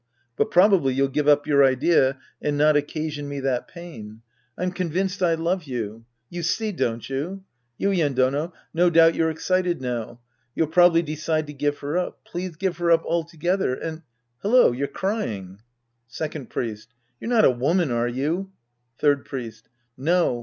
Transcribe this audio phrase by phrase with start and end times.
[0.35, 2.81] But probably you'll give up your idea and not occa Sc.
[2.81, 4.21] I The Priest and His Disciples i89 sion me that pain.
[4.57, 6.05] I'm convinced I love you.
[6.31, 7.43] You see, don't you?
[7.79, 10.19] Yuien Dono, no doubt you're excited now.
[10.55, 12.23] You'll probably decide to give her up.
[12.25, 14.01] Please give her up altogether and—
[14.41, 15.59] hello, you're crying.
[16.07, 16.95] Second Priest.
[17.19, 18.51] You're not a woman, are you?
[18.97, 19.69] Third Priest.
[19.95, 20.39] No.